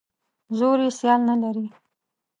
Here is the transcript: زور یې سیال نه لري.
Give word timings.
زور 0.57 0.77
یې 0.85 0.91
سیال 0.99 1.21
نه 1.29 1.35
لري. 1.41 1.65